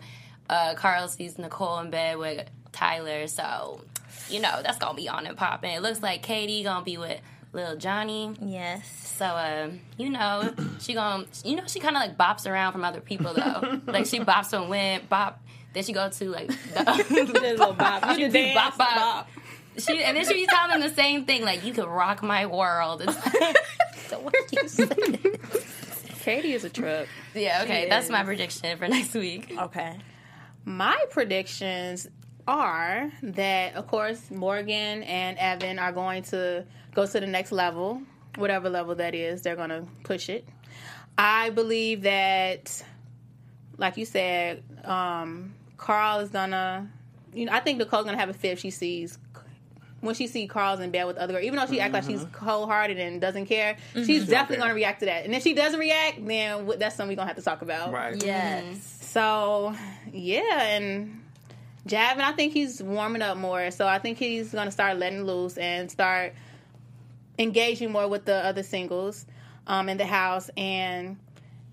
[0.51, 3.81] Uh, Carl sees Nicole in bed with Tyler, so
[4.29, 5.71] you know that's gonna be on and popping.
[5.73, 7.21] It looks like Katie gonna be with
[7.53, 8.35] little Johnny.
[8.43, 8.89] Yes.
[9.17, 12.85] So, uh, you know, she gonna, you know, she kind of like bops around from
[12.85, 13.81] other people though.
[13.87, 15.41] like she bops from when bop.
[15.73, 18.15] Then she go to like the little bop.
[18.17, 19.29] she bop bop.
[19.79, 21.45] She and then she be telling them the same thing.
[21.45, 23.03] Like you could rock my world.
[23.07, 24.97] It's The word you said.
[26.23, 27.07] Katie is a trip.
[27.35, 28.11] Yeah, okay, She that's is.
[28.11, 29.53] my prediction for next week.
[29.59, 29.97] Okay.
[30.65, 32.09] My predictions
[32.47, 38.03] are that, of course, Morgan and Evan are going to go to the next level,
[38.37, 39.43] whatever level that is.
[39.43, 40.47] They're going to push it.
[41.17, 42.85] I believe that,
[43.77, 46.91] like you said, um, Carl is gonna.
[47.33, 49.19] You know, I think Nicole's gonna have a fit if she sees
[50.01, 51.45] when she see Carl's in bed with other girls.
[51.45, 55.01] Even though she act like she's cold hearted and doesn't care, she's definitely gonna react
[55.01, 55.25] to that.
[55.25, 57.93] And if she doesn't react, then that's something we're gonna have to talk about.
[57.93, 58.23] Right.
[58.23, 58.99] Yes.
[59.01, 59.75] So
[60.13, 61.24] yeah, and
[61.87, 63.71] Javen, I think he's warming up more.
[63.71, 66.35] So I think he's gonna start letting loose and start
[67.39, 69.27] engaging more with the other singles
[69.67, 70.51] um, in the house.
[70.57, 71.19] And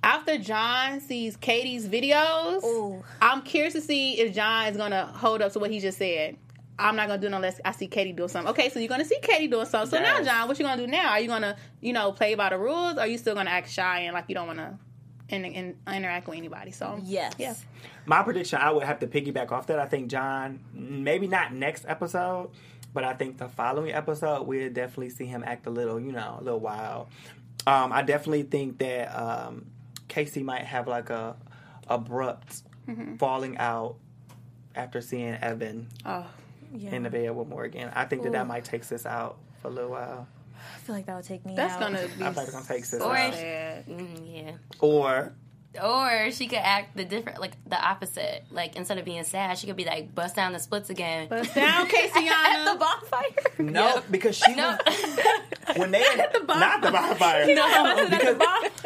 [0.03, 3.03] after John sees Kady's videos, Ooh.
[3.21, 6.37] I'm curious to see if John is gonna hold up to what he just said.
[6.79, 8.49] I'm not gonna do it unless I see Kady doing something.
[8.51, 9.99] Okay, so you're gonna see Kady doing something.
[9.99, 11.11] So now, John, what you gonna do now?
[11.11, 12.97] Are you gonna, you know, play by the rules?
[12.97, 14.79] Or are you still gonna act shy and like you don't wanna
[15.31, 16.71] in, in, interact with anybody?
[16.71, 17.33] So Yes.
[17.37, 17.53] yeah.
[18.05, 19.79] My prediction, I would have to piggyback off that.
[19.79, 22.49] I think John, maybe not next episode,
[22.93, 26.37] but I think the following episode, we'll definitely see him act a little, you know,
[26.39, 27.07] a little wild.
[27.67, 29.67] Um, I definitely think that um,
[30.09, 31.35] Kaci might have like a
[31.87, 32.63] abrupt
[33.19, 33.95] falling out
[34.75, 36.25] after seeing Evan Oh,
[36.73, 36.91] Yeah.
[36.95, 37.89] in the bed with Morgan.
[37.93, 40.27] I think that that might take us out for a little while.
[40.75, 41.79] I feel like that would take me that's out.
[41.79, 43.33] gonna be I think it's gonna take sis so out.
[43.33, 43.87] sad.
[43.87, 44.51] Mm, yeah.
[44.79, 45.33] Or
[45.81, 48.43] Or she could act the different, like the opposite.
[48.51, 51.27] Like instead of being sad, she could be like bust down the splits again.
[51.29, 53.23] But down, At the bonfire.
[53.59, 54.01] no, Yeah.
[54.11, 54.77] because she No.
[54.85, 57.45] was when they not the bonfire.
[57.55, 58.37] No, because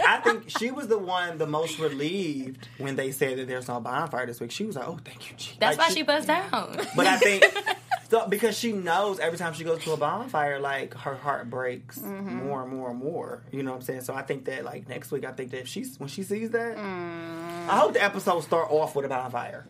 [0.05, 3.79] I think she was the one the most relieved when they said that there's no
[3.79, 4.51] bonfire this week.
[4.51, 6.77] She was like, "Oh, thank you, Jesus." That's Like, why she bust down.
[6.95, 7.43] But I think
[8.21, 11.99] so because she knows every time she goes to a bonfire, like her heart breaks
[11.99, 12.45] Mm-hmm.
[12.47, 13.43] more and more and more.
[13.51, 14.01] You know what I'm saying?
[14.01, 16.51] So I think that like next week, I think that if she's when she sees
[16.51, 17.67] that, Mm.
[17.69, 19.67] I hope the episode start off with a bonfire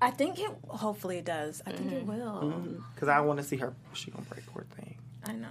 [0.00, 0.50] I think it.
[0.68, 1.60] Hopefully, it does.
[1.66, 2.54] I think it will.
[2.94, 3.74] because I want to see her.
[3.92, 4.96] She gonna break poor thing.
[5.26, 5.48] I know.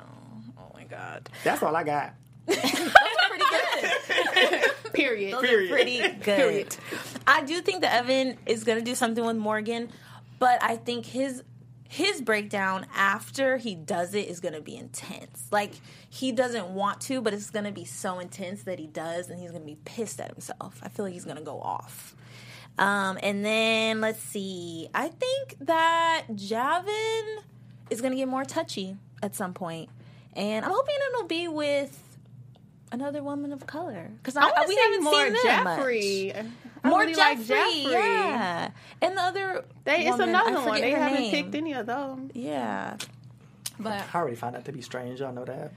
[0.58, 1.30] Oh my god.
[1.44, 2.14] That's all I got.
[2.48, 4.72] Pretty good.
[4.94, 5.40] Period.
[5.42, 5.72] Period.
[5.72, 6.76] Pretty good.
[7.28, 9.90] I do think that Evan is gonna do something with Morgan,
[10.40, 11.44] but I think his
[11.96, 15.48] his breakdown after he does it is gonna be intense.
[15.50, 15.72] Like
[16.10, 19.52] he doesn't want to, but it's gonna be so intense that he does, and he's
[19.52, 20.82] gonna be pissed at himself.
[20.84, 22.14] I feel like he's gonna go off.
[22.78, 24.90] Um, and then let's see.
[24.94, 27.38] I think that Javen
[27.90, 29.90] is gonna get more touchy at some point,
[30.34, 31.98] and I'm hoping it'll be with
[32.92, 36.32] another woman of color because I want to we see haven't more seen them Jeffrey.
[36.36, 36.46] much.
[36.84, 37.92] I More really Jeffrey, like Jeffrey.
[37.92, 38.70] yeah,
[39.02, 39.66] and the other.
[39.86, 40.82] They, it's woman, another one.
[40.82, 41.32] They haven't name.
[41.32, 42.30] picked any of them.
[42.34, 42.98] Yeah,
[43.80, 45.20] but I already found out to be strange.
[45.20, 45.72] Y'all know that.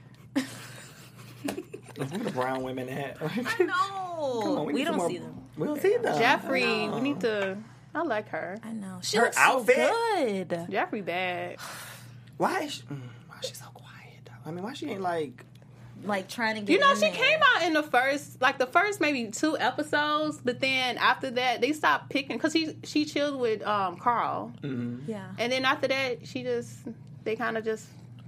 [1.95, 3.19] Where the brown women at?
[3.59, 5.35] no, Come on, we, need some don't more- see them.
[5.57, 6.17] We don't see them.
[6.17, 7.57] Jeffrey, we need to.
[7.93, 8.57] I like her.
[8.63, 9.75] I know she Her looks outfit?
[9.75, 10.67] so good.
[10.69, 11.57] Jeffrey bad.
[12.37, 14.29] Why is she, mm, why is she so quiet?
[14.45, 15.43] I mean, why she ain't like?
[16.03, 16.73] Like trying to get.
[16.73, 17.11] You know, in she there.
[17.11, 21.61] came out in the first, like the first maybe two episodes, but then after that
[21.61, 25.09] they stopped picking because she she chilled with um Carl, Mm-hmm.
[25.11, 26.73] Yeah, and then after that she just
[27.25, 27.85] they kind of just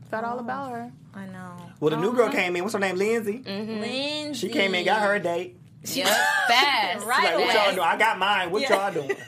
[0.09, 0.91] felt all about her.
[1.13, 1.55] I know.
[1.79, 2.17] Well, the new Uh-huh.
[2.17, 2.63] girl came in.
[2.63, 2.97] What's her name?
[2.97, 3.41] Lindsay.
[3.45, 4.33] Lindsay.
[4.33, 5.57] She came in, got her a date.
[5.83, 6.07] Yep,
[6.47, 7.05] fast.
[7.05, 7.53] Right Like, what away.
[7.55, 7.79] y'all doing?
[7.87, 8.51] I got mine.
[8.51, 8.91] What Yeah.
[8.91, 9.17] y'all doing?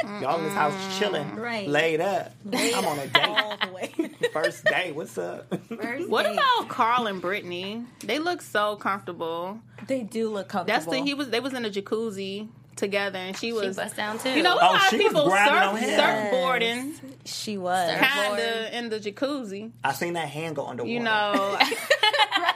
[0.00, 0.22] Mm-hmm.
[0.22, 1.38] Y'all in this house chilling, mm-hmm.
[1.40, 1.68] Right.
[1.68, 2.32] Laid up.
[2.52, 3.22] I'm on a date.
[3.28, 3.92] all the way.
[4.32, 4.92] First day.
[4.92, 5.52] What's up?
[5.68, 6.32] First What date.
[6.34, 7.84] about Carl and Brittany?
[8.00, 9.58] They look so comfortable.
[9.86, 10.74] They do look comfortable.
[10.80, 13.76] That's the he was they was in a jacuzzi together, and she She was.
[13.76, 14.30] bust down too.
[14.30, 16.92] you know, a lot of people grinding surf, on him.
[16.92, 16.94] surfboarding,
[17.26, 17.98] She was.
[17.98, 19.70] Kind of in the jacuzzi.
[19.84, 20.90] I seen that hand go underwater.
[20.92, 22.49] You know, I seen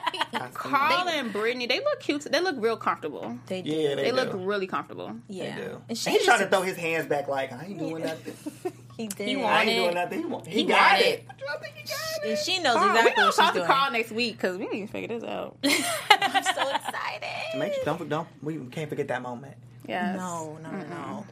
[0.54, 2.22] Carl and Brittany, they look cute.
[2.22, 3.38] They look real comfortable.
[3.46, 3.70] They do.
[3.70, 5.14] Yeah, They They look really comfortable.
[5.28, 5.56] yeah.
[5.56, 5.70] They do.
[5.72, 8.02] And And she he just, tried to throw his hands back like I ain't doing
[8.02, 8.72] nothing.
[8.96, 9.26] He did.
[9.26, 10.18] He I ain't doing nothing.
[10.20, 11.12] He, want, he, He got wanted it.
[11.18, 11.26] it.
[11.50, 12.38] I think he got And it.
[12.38, 13.66] she knows Carl, we exactly gonna what she's talk to doing.
[13.66, 15.56] Carl next week because we need to figure this out.
[15.64, 17.58] I'm so excited.
[17.58, 19.56] Make sure, don't, don't, we can't forget that moment.
[19.86, 20.16] Yes.
[20.16, 21.26] No, no, no, no.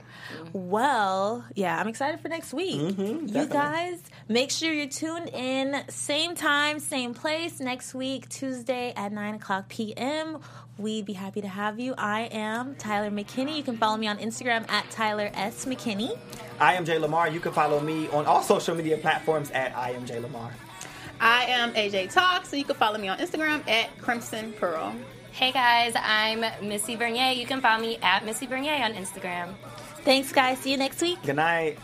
[0.52, 2.80] Well, yeah, I'm excited for next week.
[2.80, 5.82] Mm-hmm, you guys, make sure you're tuned in.
[5.88, 10.38] Same time, same place next week, Tuesday at 9 o'clock p.m.
[10.78, 11.94] We'd be happy to have you.
[11.96, 13.56] I am Tyler McKinney.
[13.56, 15.64] You can follow me on Instagram at Tyler S.
[15.66, 16.18] McKinney.
[16.58, 17.28] I am Jay Lamar.
[17.28, 20.50] You can follow me on all social media platforms at I am Jay Lamar.
[21.20, 24.94] I am AJ Talk, so you can follow me on Instagram at Crimson Pearl.
[25.32, 27.32] Hey guys, I'm Missy Bernier.
[27.32, 29.54] You can follow me at Missy Bernier on Instagram.
[30.04, 30.58] Thanks, guys.
[30.58, 31.22] See you next week.
[31.22, 31.78] Good night.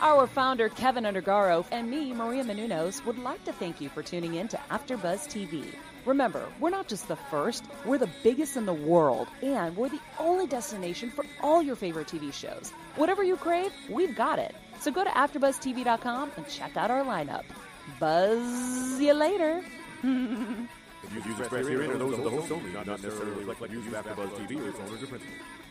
[0.00, 4.36] Our founder, Kevin Undergaro, and me, Maria Menounos, would like to thank you for tuning
[4.36, 5.66] in to AfterBuzz TV.
[6.06, 10.00] Remember, we're not just the first, we're the biggest in the world, and we're the
[10.18, 12.72] only destination for all your favorite TV shows.
[12.96, 14.54] Whatever you crave, we've got it.
[14.80, 17.44] So go to AfterBuzzTV.com and check out our lineup.
[18.00, 19.62] Buzz you later.
[21.14, 23.92] The views expressed herein are those of the host only, not necessarily reflect views of
[23.92, 25.65] AfterBuzz TV or its owners or principals.